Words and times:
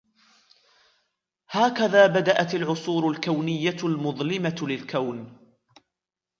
هكذا 1.49 2.07
بدأت 2.07 2.53
العصور 2.55 3.09
الكونية 3.09 3.77
المظلمة 3.83 4.55
للكون 4.61 5.37